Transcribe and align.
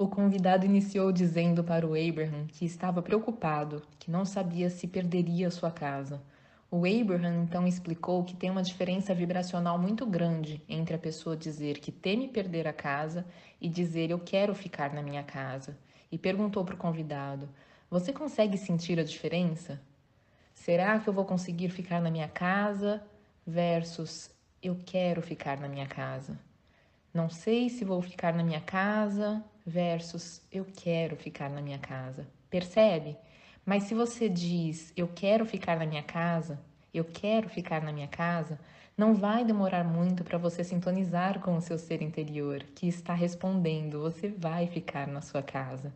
O 0.00 0.08
convidado 0.08 0.64
iniciou 0.64 1.12
dizendo 1.12 1.62
para 1.62 1.86
o 1.86 1.90
Abraham 1.90 2.46
que 2.46 2.64
estava 2.64 3.02
preocupado, 3.02 3.82
que 3.98 4.10
não 4.10 4.24
sabia 4.24 4.70
se 4.70 4.88
perderia 4.88 5.50
sua 5.50 5.70
casa. 5.70 6.22
O 6.70 6.86
Abraham 6.86 7.42
então 7.42 7.66
explicou 7.66 8.24
que 8.24 8.34
tem 8.34 8.48
uma 8.48 8.62
diferença 8.62 9.14
vibracional 9.14 9.78
muito 9.78 10.06
grande 10.06 10.62
entre 10.66 10.94
a 10.94 10.98
pessoa 10.98 11.36
dizer 11.36 11.80
que 11.80 11.92
teme 11.92 12.28
perder 12.28 12.66
a 12.66 12.72
casa 12.72 13.26
e 13.60 13.68
dizer 13.68 14.10
eu 14.10 14.18
quero 14.18 14.54
ficar 14.54 14.94
na 14.94 15.02
minha 15.02 15.22
casa. 15.22 15.76
E 16.10 16.16
perguntou 16.16 16.64
para 16.64 16.76
o 16.76 16.78
convidado: 16.78 17.46
Você 17.90 18.10
consegue 18.10 18.56
sentir 18.56 18.98
a 18.98 19.04
diferença? 19.04 19.78
Será 20.54 20.98
que 20.98 21.10
eu 21.10 21.12
vou 21.12 21.26
conseguir 21.26 21.68
ficar 21.68 22.00
na 22.00 22.10
minha 22.10 22.28
casa 22.28 23.02
versus 23.46 24.30
eu 24.62 24.78
quero 24.82 25.20
ficar 25.20 25.60
na 25.60 25.68
minha 25.68 25.86
casa? 25.86 26.38
Não 27.12 27.28
sei 27.28 27.68
se 27.68 27.84
vou 27.84 28.00
ficar 28.00 28.32
na 28.32 28.42
minha 28.42 28.62
casa 28.62 29.44
versus 29.70 30.42
eu 30.50 30.66
quero 30.76 31.16
ficar 31.16 31.48
na 31.48 31.62
minha 31.62 31.78
casa. 31.78 32.26
Percebe? 32.50 33.16
Mas 33.64 33.84
se 33.84 33.94
você 33.94 34.28
diz 34.28 34.92
eu 34.96 35.06
quero 35.06 35.46
ficar 35.46 35.78
na 35.78 35.86
minha 35.86 36.02
casa, 36.02 36.60
eu 36.92 37.04
quero 37.04 37.48
ficar 37.48 37.80
na 37.82 37.92
minha 37.92 38.08
casa, 38.08 38.58
não 38.98 39.14
vai 39.14 39.44
demorar 39.44 39.84
muito 39.84 40.24
para 40.24 40.36
você 40.36 40.64
sintonizar 40.64 41.40
com 41.40 41.56
o 41.56 41.60
seu 41.60 41.78
ser 41.78 42.02
interior 42.02 42.64
que 42.74 42.88
está 42.88 43.14
respondendo, 43.14 44.00
você 44.00 44.28
vai 44.28 44.66
ficar 44.66 45.06
na 45.06 45.20
sua 45.20 45.42
casa. 45.42 45.94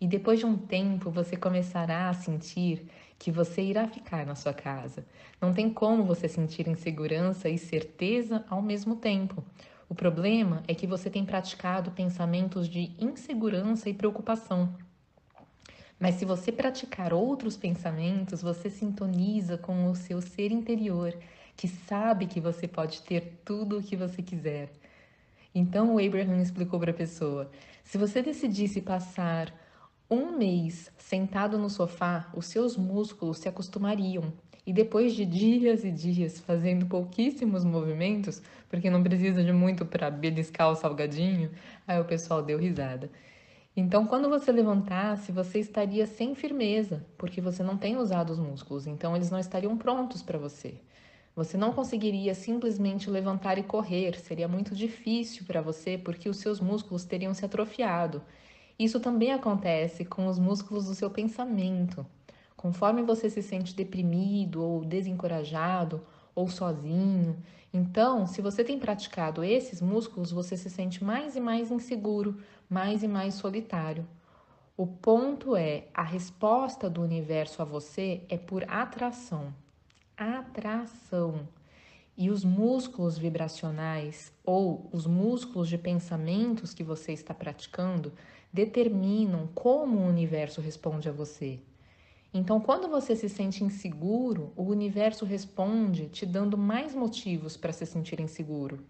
E 0.00 0.06
depois 0.06 0.38
de 0.38 0.46
um 0.46 0.56
tempo 0.56 1.10
você 1.10 1.36
começará 1.36 2.08
a 2.08 2.14
sentir 2.14 2.86
que 3.18 3.32
você 3.32 3.62
irá 3.62 3.88
ficar 3.88 4.24
na 4.24 4.34
sua 4.34 4.52
casa. 4.52 5.04
Não 5.40 5.52
tem 5.52 5.68
como 5.68 6.04
você 6.04 6.28
sentir 6.28 6.68
insegurança 6.68 7.48
e 7.48 7.58
certeza 7.58 8.44
ao 8.48 8.62
mesmo 8.62 8.96
tempo. 8.96 9.42
O 9.88 9.94
problema 9.94 10.64
é 10.66 10.74
que 10.74 10.86
você 10.86 11.08
tem 11.08 11.24
praticado 11.24 11.92
pensamentos 11.92 12.68
de 12.68 12.92
insegurança 12.98 13.88
e 13.88 13.94
preocupação. 13.94 14.74
Mas 15.98 16.16
se 16.16 16.24
você 16.24 16.50
praticar 16.50 17.14
outros 17.14 17.56
pensamentos, 17.56 18.42
você 18.42 18.68
sintoniza 18.68 19.56
com 19.56 19.88
o 19.88 19.94
seu 19.94 20.20
ser 20.20 20.50
interior, 20.50 21.16
que 21.56 21.68
sabe 21.68 22.26
que 22.26 22.40
você 22.40 22.66
pode 22.66 23.00
ter 23.02 23.40
tudo 23.44 23.78
o 23.78 23.82
que 23.82 23.96
você 23.96 24.22
quiser. 24.22 24.70
Então 25.54 25.94
o 25.94 26.04
Abraham 26.04 26.42
explicou 26.42 26.78
para 26.78 26.90
a 26.90 26.94
pessoa: 26.94 27.50
se 27.82 27.96
você 27.96 28.20
decidisse 28.20 28.82
passar 28.82 29.54
um 30.10 30.36
mês 30.36 30.90
sentado 30.98 31.56
no 31.58 31.70
sofá, 31.70 32.30
os 32.34 32.46
seus 32.46 32.76
músculos 32.76 33.38
se 33.38 33.48
acostumariam 33.48 34.32
e 34.66 34.72
depois 34.72 35.14
de 35.14 35.24
dias 35.24 35.84
e 35.84 35.90
dias 35.90 36.40
fazendo 36.40 36.86
pouquíssimos 36.86 37.64
movimentos, 37.64 38.42
porque 38.68 38.90
não 38.90 39.02
precisa 39.02 39.44
de 39.44 39.52
muito 39.52 39.86
para 39.86 40.10
beliscar 40.10 40.70
o 40.70 40.74
salgadinho, 40.74 41.50
aí 41.86 42.00
o 42.00 42.04
pessoal 42.04 42.42
deu 42.42 42.58
risada. 42.58 43.10
Então, 43.76 44.06
quando 44.06 44.28
você 44.28 44.50
levantasse, 44.50 45.30
você 45.30 45.60
estaria 45.60 46.06
sem 46.06 46.34
firmeza, 46.34 47.06
porque 47.16 47.40
você 47.40 47.62
não 47.62 47.76
tem 47.76 47.96
usado 47.96 48.30
os 48.30 48.38
músculos, 48.38 48.86
então 48.86 49.14
eles 49.14 49.30
não 49.30 49.38
estariam 49.38 49.76
prontos 49.76 50.22
para 50.22 50.38
você. 50.38 50.80
Você 51.36 51.58
não 51.58 51.72
conseguiria 51.72 52.34
simplesmente 52.34 53.10
levantar 53.10 53.58
e 53.58 53.62
correr, 53.62 54.18
seria 54.18 54.48
muito 54.48 54.74
difícil 54.74 55.44
para 55.44 55.60
você, 55.60 55.98
porque 55.98 56.28
os 56.28 56.38
seus 56.38 56.58
músculos 56.60 57.04
teriam 57.04 57.34
se 57.34 57.44
atrofiado. 57.44 58.22
Isso 58.78 58.98
também 58.98 59.32
acontece 59.32 60.04
com 60.04 60.26
os 60.26 60.38
músculos 60.38 60.86
do 60.86 60.94
seu 60.94 61.10
pensamento. 61.10 62.06
Conforme 62.56 63.02
você 63.02 63.28
se 63.28 63.42
sente 63.42 63.74
deprimido 63.74 64.62
ou 64.62 64.84
desencorajado 64.84 66.02
ou 66.34 66.48
sozinho, 66.48 67.36
então, 67.72 68.26
se 68.26 68.40
você 68.40 68.64
tem 68.64 68.78
praticado 68.78 69.44
esses 69.44 69.82
músculos, 69.82 70.32
você 70.32 70.56
se 70.56 70.70
sente 70.70 71.04
mais 71.04 71.36
e 71.36 71.40
mais 71.40 71.70
inseguro, 71.70 72.38
mais 72.70 73.02
e 73.02 73.08
mais 73.08 73.34
solitário. 73.34 74.08
O 74.78 74.86
ponto 74.86 75.54
é, 75.54 75.88
a 75.92 76.02
resposta 76.02 76.88
do 76.88 77.02
universo 77.02 77.60
a 77.60 77.66
você 77.66 78.22
é 78.30 78.38
por 78.38 78.64
atração. 78.68 79.52
Atração. 80.16 81.46
E 82.16 82.30
os 82.30 82.44
músculos 82.44 83.18
vibracionais 83.18 84.32
ou 84.42 84.88
os 84.90 85.06
músculos 85.06 85.68
de 85.68 85.76
pensamentos 85.76 86.72
que 86.72 86.82
você 86.82 87.12
está 87.12 87.34
praticando 87.34 88.10
determinam 88.50 89.48
como 89.54 89.98
o 89.98 90.06
universo 90.06 90.62
responde 90.62 91.10
a 91.10 91.12
você. 91.12 91.60
Então, 92.32 92.60
quando 92.60 92.88
você 92.88 93.16
se 93.16 93.28
sente 93.28 93.64
inseguro, 93.64 94.52
o 94.56 94.64
universo 94.64 95.24
responde 95.24 96.08
te 96.08 96.26
dando 96.26 96.58
mais 96.58 96.94
motivos 96.94 97.56
para 97.56 97.72
se 97.72 97.86
sentir 97.86 98.20
inseguro. 98.20 98.84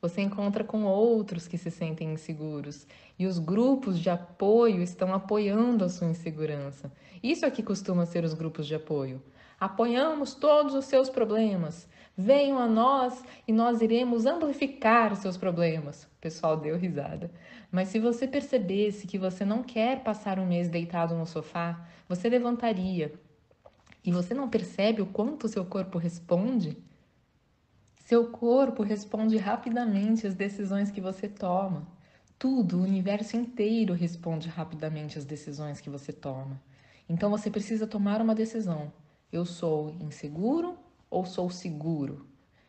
Você 0.00 0.20
encontra 0.20 0.64
com 0.64 0.82
outros 0.82 1.46
que 1.46 1.56
se 1.56 1.70
sentem 1.70 2.12
inseguros 2.12 2.88
e 3.16 3.24
os 3.24 3.38
grupos 3.38 4.00
de 4.00 4.10
apoio 4.10 4.82
estão 4.82 5.14
apoiando 5.14 5.84
a 5.84 5.88
sua 5.88 6.08
insegurança. 6.08 6.92
Isso 7.22 7.46
é 7.46 7.50
que 7.52 7.62
costuma 7.62 8.04
ser 8.04 8.24
os 8.24 8.34
grupos 8.34 8.66
de 8.66 8.74
apoio. 8.74 9.22
Apoiamos 9.60 10.34
todos 10.34 10.74
os 10.74 10.86
seus 10.86 11.08
problemas. 11.08 11.88
Venham 12.18 12.58
a 12.58 12.66
nós 12.66 13.22
e 13.46 13.52
nós 13.52 13.80
iremos 13.80 14.26
amplificar 14.26 15.12
os 15.12 15.20
seus 15.20 15.36
problemas. 15.36 16.02
O 16.02 16.20
pessoal 16.20 16.56
deu 16.56 16.76
risada. 16.76 17.30
Mas 17.70 17.86
se 17.86 18.00
você 18.00 18.26
percebesse 18.26 19.06
que 19.06 19.16
você 19.16 19.44
não 19.44 19.62
quer 19.62 20.02
passar 20.02 20.40
um 20.40 20.46
mês 20.46 20.68
deitado 20.68 21.14
no 21.14 21.26
sofá, 21.26 21.86
você 22.14 22.28
levantaria. 22.28 23.14
E 24.04 24.12
você 24.12 24.34
não 24.34 24.50
percebe 24.50 25.00
o 25.00 25.06
quanto 25.06 25.48
seu 25.48 25.64
corpo 25.64 25.96
responde? 25.96 26.76
Seu 28.04 28.30
corpo 28.30 28.82
responde 28.82 29.38
rapidamente 29.38 30.26
às 30.26 30.34
decisões 30.34 30.90
que 30.90 31.00
você 31.00 31.26
toma. 31.26 31.86
Tudo, 32.38 32.76
o 32.76 32.82
universo 32.82 33.34
inteiro 33.34 33.94
responde 33.94 34.46
rapidamente 34.46 35.16
às 35.16 35.24
decisões 35.24 35.80
que 35.80 35.88
você 35.88 36.12
toma. 36.12 36.60
Então 37.08 37.30
você 37.30 37.50
precisa 37.50 37.86
tomar 37.86 38.20
uma 38.20 38.34
decisão. 38.34 38.92
Eu 39.32 39.46
sou 39.46 39.96
inseguro 39.98 40.76
ou 41.08 41.24
sou 41.24 41.48
seguro? 41.48 42.26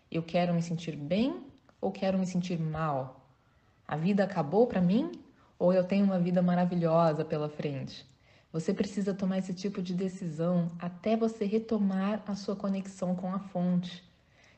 Eu 0.09 0.23
quero 0.23 0.53
me 0.53 0.61
sentir 0.61 0.95
bem 0.95 1.45
ou 1.81 1.91
quero 1.91 2.17
me 2.17 2.25
sentir 2.25 2.57
mal? 2.57 3.27
A 3.85 3.97
vida 3.97 4.23
acabou 4.23 4.67
para 4.67 4.79
mim 4.79 5.11
ou 5.59 5.73
eu 5.73 5.83
tenho 5.83 6.05
uma 6.05 6.19
vida 6.19 6.41
maravilhosa 6.41 7.25
pela 7.25 7.49
frente? 7.49 8.12
Você 8.53 8.71
precisa 8.71 9.15
tomar 9.15 9.39
esse 9.39 9.51
tipo 9.51 9.81
de 9.81 9.95
decisão 9.95 10.71
até 10.77 11.17
você 11.17 11.43
retomar 11.43 12.21
a 12.27 12.35
sua 12.35 12.55
conexão 12.55 13.15
com 13.15 13.33
a 13.33 13.39
fonte. 13.39 14.03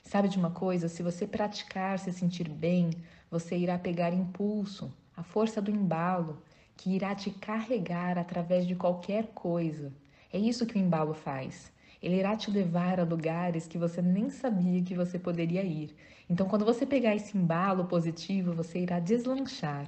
Sabe 0.03 0.27
de 0.27 0.37
uma 0.37 0.51
coisa? 0.51 0.89
Se 0.89 1.01
você 1.01 1.25
praticar 1.25 1.97
se 1.97 2.11
sentir 2.11 2.49
bem, 2.49 2.89
você 3.31 3.55
irá 3.55 3.79
pegar 3.79 4.13
impulso, 4.13 4.93
a 5.15 5.23
força 5.23 5.61
do 5.61 5.71
embalo, 5.71 6.43
que 6.75 6.89
irá 6.89 7.15
te 7.15 7.31
carregar 7.31 8.17
através 8.17 8.67
de 8.67 8.75
qualquer 8.75 9.27
coisa. 9.27 9.93
É 10.31 10.37
isso 10.37 10.65
que 10.65 10.75
o 10.77 10.81
embalo 10.81 11.13
faz. 11.13 11.71
Ele 12.03 12.17
irá 12.17 12.35
te 12.35 12.51
levar 12.51 12.99
a 12.99 13.05
lugares 13.05 13.65
que 13.65 13.77
você 13.77 14.01
nem 14.01 14.29
sabia 14.29 14.83
que 14.83 14.93
você 14.93 15.17
poderia 15.17 15.63
ir. 15.63 15.95
Então, 16.29 16.49
quando 16.49 16.65
você 16.65 16.85
pegar 16.85 17.15
esse 17.15 17.37
embalo 17.37 17.85
positivo, 17.85 18.51
você 18.51 18.79
irá 18.79 18.99
deslanchar. 18.99 19.87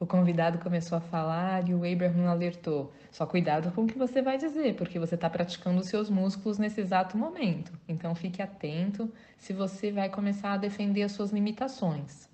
O 0.00 0.06
convidado 0.06 0.58
começou 0.60 0.96
a 0.96 1.00
falar 1.02 1.68
e 1.68 1.74
o 1.74 1.84
Abraham 1.84 2.30
alertou: 2.30 2.90
só 3.12 3.26
cuidado 3.26 3.70
com 3.72 3.84
o 3.84 3.86
que 3.86 3.98
você 3.98 4.22
vai 4.22 4.38
dizer, 4.38 4.74
porque 4.74 4.98
você 4.98 5.14
está 5.14 5.28
praticando 5.28 5.78
os 5.78 5.88
seus 5.88 6.08
músculos 6.08 6.56
nesse 6.56 6.80
exato 6.80 7.18
momento. 7.18 7.70
Então, 7.86 8.14
fique 8.14 8.40
atento 8.40 9.12
se 9.36 9.52
você 9.52 9.92
vai 9.92 10.08
começar 10.08 10.54
a 10.54 10.56
defender 10.56 11.02
as 11.02 11.12
suas 11.12 11.32
limitações. 11.32 12.30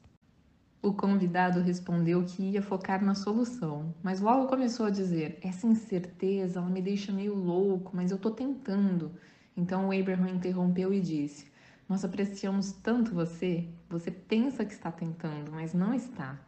O 0.81 0.93
convidado 0.93 1.61
respondeu 1.61 2.23
que 2.25 2.51
ia 2.51 2.63
focar 2.63 3.05
na 3.05 3.17
solução, 3.17 3.93
mas 4.01 4.21
logo 4.21 4.47
começou 4.47 4.87
a 4.87 4.91
dizer: 4.91 5.37
Essa 5.43 5.67
incerteza 5.67 6.61
ela 6.61 6.71
me 6.71 6.81
deixa 6.81 7.11
meio 7.11 7.35
louco, 7.35 7.91
mas 7.93 8.13
eu 8.13 8.19
tô 8.19 8.31
tentando. 8.31 9.11
Então 9.57 9.89
o 9.89 9.93
Abraham 9.93 10.31
interrompeu 10.31 10.95
e 10.95 11.01
disse: 11.01 11.51
Nós 11.89 12.05
apreciamos 12.05 12.71
tanto 12.71 13.13
você, 13.13 13.69
você 13.91 14.13
pensa 14.13 14.65
que 14.65 14.73
está 14.73 14.93
tentando, 14.93 15.51
mas 15.51 15.75
não 15.75 15.93
está. 15.93 16.39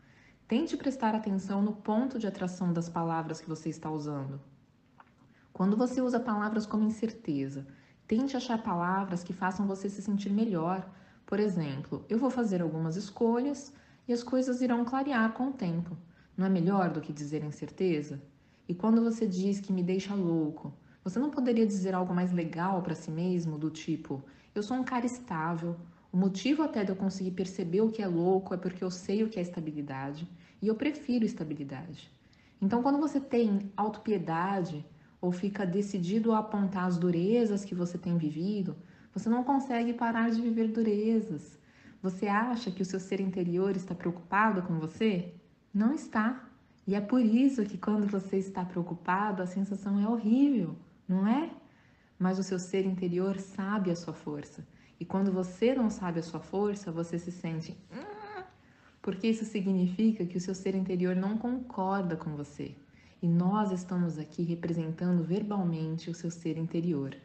Tente 0.48 0.78
prestar 0.78 1.14
atenção 1.14 1.60
no 1.60 1.74
ponto 1.74 2.18
de 2.18 2.26
atração 2.26 2.72
das 2.72 2.88
palavras 2.88 3.38
que 3.38 3.46
você 3.46 3.68
está 3.68 3.90
usando. 3.90 4.40
Quando 5.52 5.76
você 5.76 6.00
usa 6.00 6.18
palavras 6.18 6.64
como 6.64 6.86
incerteza, 6.86 7.66
tente 8.06 8.34
achar 8.34 8.62
palavras 8.62 9.22
que 9.22 9.34
façam 9.34 9.66
você 9.66 9.90
se 9.90 10.00
sentir 10.00 10.30
melhor. 10.30 10.88
Por 11.26 11.38
exemplo, 11.38 12.02
eu 12.08 12.16
vou 12.16 12.30
fazer 12.30 12.62
algumas 12.62 12.96
escolhas 12.96 13.74
e 14.08 14.12
as 14.14 14.22
coisas 14.22 14.62
irão 14.62 14.86
clarear 14.86 15.34
com 15.34 15.48
o 15.48 15.52
tempo. 15.52 15.94
Não 16.34 16.46
é 16.46 16.48
melhor 16.48 16.88
do 16.88 17.02
que 17.02 17.12
dizer 17.12 17.44
incerteza? 17.44 18.18
E 18.66 18.74
quando 18.74 19.04
você 19.04 19.26
diz 19.26 19.60
que 19.60 19.70
me 19.70 19.82
deixa 19.82 20.14
louco, 20.14 20.72
você 21.04 21.18
não 21.18 21.28
poderia 21.28 21.66
dizer 21.66 21.94
algo 21.94 22.14
mais 22.14 22.32
legal 22.32 22.80
para 22.80 22.94
si 22.94 23.10
mesmo, 23.10 23.58
do 23.58 23.68
tipo: 23.68 24.24
eu 24.54 24.62
sou 24.62 24.78
um 24.78 24.84
cara 24.84 25.04
estável, 25.04 25.76
o 26.10 26.16
motivo 26.16 26.62
até 26.62 26.84
de 26.84 26.90
eu 26.90 26.96
conseguir 26.96 27.32
perceber 27.32 27.82
o 27.82 27.90
que 27.90 28.00
é 28.00 28.06
louco 28.06 28.54
é 28.54 28.56
porque 28.56 28.82
eu 28.82 28.90
sei 28.90 29.22
o 29.22 29.28
que 29.28 29.38
é 29.38 29.42
estabilidade 29.42 30.26
e 30.60 30.66
eu 30.66 30.74
prefiro 30.74 31.24
estabilidade. 31.24 32.10
Então, 32.60 32.82
quando 32.82 32.98
você 32.98 33.20
tem 33.20 33.70
autopiedade 33.76 34.84
ou 35.20 35.30
fica 35.30 35.66
decidido 35.66 36.32
a 36.32 36.38
apontar 36.38 36.86
as 36.86 36.96
durezas 36.96 37.64
que 37.64 37.74
você 37.74 37.98
tem 37.98 38.16
vivido, 38.16 38.74
você 39.12 39.28
não 39.28 39.44
consegue 39.44 39.92
parar 39.92 40.30
de 40.30 40.40
viver 40.40 40.68
durezas. 40.68 41.58
Você 42.02 42.26
acha 42.26 42.70
que 42.70 42.82
o 42.82 42.86
seu 42.86 43.00
ser 43.00 43.20
interior 43.20 43.76
está 43.76 43.94
preocupado 43.94 44.62
com 44.62 44.78
você? 44.78 45.34
Não 45.74 45.92
está. 45.92 46.48
E 46.86 46.94
é 46.94 47.00
por 47.00 47.20
isso 47.20 47.64
que 47.64 47.76
quando 47.76 48.06
você 48.06 48.38
está 48.38 48.64
preocupado, 48.64 49.42
a 49.42 49.46
sensação 49.46 50.00
é 50.00 50.08
horrível, 50.08 50.74
não 51.06 51.26
é? 51.26 51.50
Mas 52.18 52.38
o 52.38 52.42
seu 52.42 52.58
ser 52.58 52.86
interior 52.86 53.38
sabe 53.38 53.90
a 53.90 53.96
sua 53.96 54.14
força. 54.14 54.66
E 55.00 55.04
quando 55.04 55.32
você 55.32 55.74
não 55.74 55.90
sabe 55.90 56.20
a 56.20 56.22
sua 56.22 56.40
força, 56.40 56.90
você 56.90 57.18
se 57.18 57.30
sente. 57.30 57.76
Hum", 57.92 58.42
porque 59.00 59.28
isso 59.28 59.44
significa 59.44 60.26
que 60.26 60.36
o 60.36 60.40
seu 60.40 60.54
ser 60.54 60.74
interior 60.74 61.14
não 61.14 61.38
concorda 61.38 62.16
com 62.16 62.36
você. 62.36 62.74
E 63.22 63.28
nós 63.28 63.72
estamos 63.72 64.18
aqui 64.18 64.42
representando 64.42 65.22
verbalmente 65.22 66.10
o 66.10 66.14
seu 66.14 66.30
ser 66.30 66.56
interior. 66.56 67.16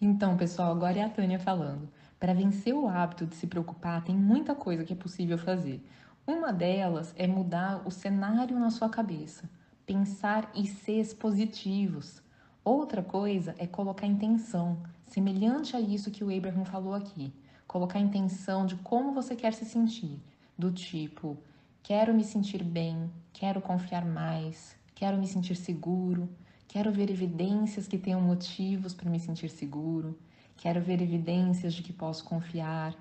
Então, 0.00 0.36
pessoal, 0.36 0.72
agora 0.72 0.98
é 0.98 1.02
a 1.02 1.10
Tânia 1.10 1.38
falando. 1.38 1.88
Para 2.18 2.34
vencer 2.34 2.74
o 2.74 2.88
hábito 2.88 3.26
de 3.26 3.34
se 3.34 3.46
preocupar, 3.46 4.02
tem 4.02 4.16
muita 4.16 4.54
coisa 4.54 4.84
que 4.84 4.92
é 4.92 4.96
possível 4.96 5.36
fazer. 5.38 5.84
Uma 6.26 6.52
delas 6.52 7.14
é 7.16 7.26
mudar 7.26 7.82
o 7.86 7.90
cenário 7.90 8.58
na 8.58 8.70
sua 8.70 8.88
cabeça, 8.88 9.48
pensar 9.84 10.50
em 10.54 10.64
seres 10.64 11.12
positivos. 11.12 12.22
Outra 12.64 13.02
coisa 13.02 13.54
é 13.58 13.66
colocar 13.66 14.06
intenção, 14.06 14.82
semelhante 15.10 15.76
a 15.76 15.80
isso 15.80 16.10
que 16.10 16.24
o 16.24 16.34
Abraham 16.34 16.64
falou 16.64 16.94
aqui. 16.94 17.32
Colocar 17.66 17.98
intenção 17.98 18.64
de 18.64 18.76
como 18.76 19.12
você 19.12 19.36
quer 19.36 19.52
se 19.52 19.66
sentir, 19.66 20.18
do 20.56 20.72
tipo, 20.72 21.36
quero 21.82 22.14
me 22.14 22.24
sentir 22.24 22.64
bem, 22.64 23.10
quero 23.32 23.60
confiar 23.60 24.04
mais, 24.06 24.74
quero 24.94 25.18
me 25.18 25.26
sentir 25.26 25.54
seguro, 25.54 26.26
Quero 26.72 26.92
ver 26.92 27.10
evidências 27.10 27.88
que 27.88 27.98
tenham 27.98 28.20
motivos 28.20 28.94
para 28.94 29.10
me 29.10 29.18
sentir 29.18 29.50
seguro. 29.50 30.16
Quero 30.56 30.80
ver 30.80 31.02
evidências 31.02 31.74
de 31.74 31.82
que 31.82 31.92
posso 31.92 32.22
confiar. 32.22 32.94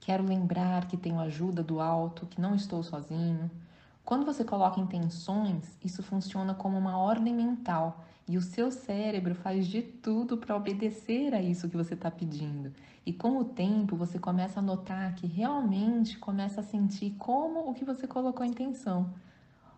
Quero 0.00 0.24
lembrar 0.24 0.88
que 0.88 0.96
tenho 0.96 1.20
ajuda 1.20 1.62
do 1.62 1.80
alto, 1.80 2.26
que 2.26 2.40
não 2.40 2.52
estou 2.52 2.82
sozinho. 2.82 3.48
Quando 4.04 4.26
você 4.26 4.42
coloca 4.42 4.80
intenções, 4.80 5.78
isso 5.84 6.02
funciona 6.02 6.52
como 6.52 6.76
uma 6.76 6.98
ordem 6.98 7.32
mental 7.32 8.04
e 8.28 8.36
o 8.36 8.42
seu 8.42 8.70
cérebro 8.70 9.34
faz 9.34 9.66
de 9.66 9.82
tudo 9.82 10.36
para 10.36 10.56
obedecer 10.56 11.34
a 11.34 11.42
isso 11.42 11.68
que 11.68 11.76
você 11.76 11.94
está 11.94 12.10
pedindo. 12.10 12.72
E 13.04 13.12
com 13.12 13.38
o 13.38 13.44
tempo 13.44 13.96
você 13.96 14.18
começa 14.18 14.60
a 14.60 14.62
notar 14.62 15.14
que 15.14 15.26
realmente 15.26 16.18
começa 16.18 16.60
a 16.60 16.64
sentir 16.64 17.14
como 17.18 17.68
o 17.68 17.74
que 17.74 17.84
você 17.84 18.06
colocou 18.06 18.46
em 18.46 18.50
intenção. 18.50 19.12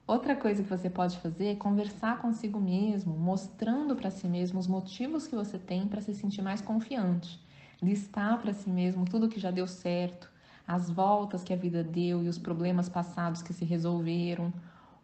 Outra 0.07 0.37
coisa 0.37 0.63
que 0.63 0.69
você 0.69 0.91
pode 0.91 1.17
fazer 1.19 1.47
é 1.47 1.55
conversar 1.55 2.19
consigo 2.19 2.61
mesmo, 2.61 3.17
mostrando 3.17 3.97
para 3.97 4.11
si 4.11 4.29
mesmo 4.29 4.61
os 4.61 4.67
motivos 4.67 5.27
que 5.27 5.35
você 5.35 5.59
tem 5.59 5.89
para 5.89 6.03
se 6.03 6.15
sentir 6.15 6.43
mais 6.43 6.61
confiante. 6.61 7.41
Listar 7.83 8.39
para 8.39 8.53
si 8.53 8.69
mesmo 8.69 9.07
tudo 9.07 9.31
que 9.31 9.41
já 9.41 9.51
deu 9.51 9.67
certo, 9.67 10.31
as 10.69 10.91
voltas 10.91 11.43
que 11.43 11.55
a 11.55 11.57
vida 11.57 11.83
deu 11.83 12.23
e 12.23 12.29
os 12.29 12.37
problemas 12.37 12.89
passados 12.89 13.43
que 13.43 13.55
se 13.55 13.65
resolveram, 13.65 14.53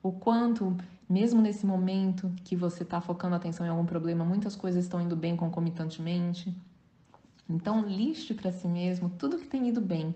o 0.03 0.13
quanto, 0.13 0.77
mesmo 1.11 1.43
nesse 1.43 1.67
momento 1.67 2.33
que 2.45 2.55
você 2.55 2.85
está 2.85 3.01
focando 3.01 3.35
a 3.35 3.39
atenção 3.39 3.67
em 3.67 3.69
algum 3.69 3.85
problema, 3.85 4.25
muitas 4.25 4.55
coisas 4.55 4.85
estão 4.85 5.01
indo 5.01 5.17
bem 5.17 5.37
concomitantemente. 5.37 6.55
Então, 7.49 7.85
liste 7.85 8.33
para 8.33 8.53
si 8.53 8.69
mesmo 8.69 9.11
tudo 9.11 9.37
que 9.37 9.49
tem 9.49 9.69
ido 9.69 9.81
bem 9.81 10.15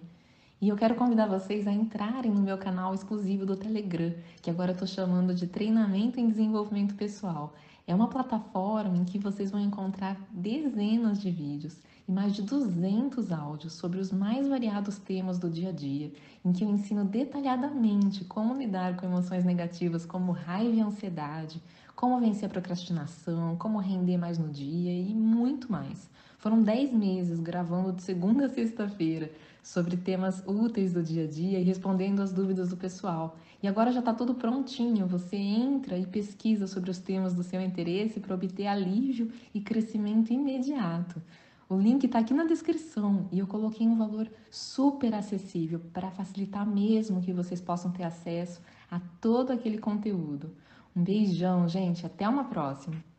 e 0.60 0.68
eu 0.68 0.76
quero 0.76 0.94
convidar 0.94 1.26
vocês 1.26 1.66
a 1.66 1.72
entrarem 1.72 2.30
no 2.30 2.40
meu 2.40 2.56
canal 2.56 2.94
exclusivo 2.94 3.44
do 3.44 3.56
Telegram, 3.56 4.14
que 4.40 4.48
agora 4.48 4.70
eu 4.70 4.74
estou 4.74 4.88
chamando 4.88 5.34
de 5.34 5.46
Treinamento 5.46 6.18
em 6.18 6.28
Desenvolvimento 6.28 6.94
Pessoal. 6.94 7.52
É 7.86 7.94
uma 7.94 8.08
plataforma 8.08 8.96
em 8.96 9.04
que 9.04 9.18
vocês 9.18 9.50
vão 9.50 9.60
encontrar 9.60 10.16
dezenas 10.30 11.20
de 11.20 11.30
vídeos 11.30 11.76
e 12.08 12.12
mais 12.12 12.34
de 12.34 12.40
200 12.42 13.30
áudios 13.30 13.74
sobre 13.74 13.98
os 13.98 14.10
mais 14.10 14.48
variados 14.48 14.96
temas 14.96 15.38
do 15.38 15.50
dia 15.50 15.68
a 15.68 15.72
dia, 15.72 16.10
em 16.42 16.52
que 16.52 16.64
eu 16.64 16.70
ensino 16.70 17.04
detalhadamente 17.04 18.24
como 18.24 18.54
lidar 18.54 18.96
com 18.96 19.04
emoções 19.04 19.44
negativas 19.44 20.06
como 20.06 20.32
raiva 20.32 20.74
e 20.74 20.80
ansiedade, 20.80 21.60
como 21.94 22.20
vencer 22.20 22.46
a 22.46 22.52
procrastinação, 22.52 23.56
como 23.56 23.78
render 23.78 24.16
mais 24.16 24.38
no 24.38 24.48
dia 24.48 24.92
e 24.92 25.14
muito 25.14 25.70
mais. 25.70 26.08
Foram 26.38 26.62
10 26.62 26.92
meses 26.92 27.40
gravando 27.40 27.92
de 27.92 28.02
segunda 28.02 28.46
a 28.46 28.50
sexta-feira 28.50 29.30
sobre 29.64 29.96
temas 29.96 30.44
úteis 30.46 30.92
do 30.92 31.02
dia 31.02 31.24
a 31.24 31.26
dia 31.26 31.58
e 31.58 31.62
respondendo 31.62 32.20
as 32.20 32.34
dúvidas 32.34 32.68
do 32.68 32.76
pessoal. 32.76 33.38
E 33.62 33.66
agora 33.66 33.90
já 33.90 34.00
está 34.00 34.12
tudo 34.12 34.34
prontinho, 34.34 35.06
você 35.06 35.36
entra 35.36 35.96
e 35.96 36.04
pesquisa 36.06 36.66
sobre 36.66 36.90
os 36.90 36.98
temas 36.98 37.34
do 37.34 37.42
seu 37.42 37.62
interesse 37.62 38.20
para 38.20 38.34
obter 38.34 38.66
alívio 38.66 39.32
e 39.54 39.60
crescimento 39.62 40.34
imediato. 40.34 41.20
O 41.66 41.76
link 41.76 42.04
está 42.04 42.18
aqui 42.18 42.34
na 42.34 42.44
descrição 42.44 43.26
e 43.32 43.38
eu 43.38 43.46
coloquei 43.46 43.88
um 43.88 43.96
valor 43.96 44.30
super 44.50 45.14
acessível 45.14 45.80
para 45.94 46.10
facilitar 46.10 46.66
mesmo 46.66 47.22
que 47.22 47.32
vocês 47.32 47.58
possam 47.58 47.90
ter 47.90 48.04
acesso 48.04 48.60
a 48.90 49.00
todo 49.18 49.50
aquele 49.50 49.78
conteúdo. 49.78 50.54
Um 50.94 51.02
beijão, 51.02 51.66
gente, 51.66 52.04
até 52.04 52.28
uma 52.28 52.44
próxima! 52.44 53.13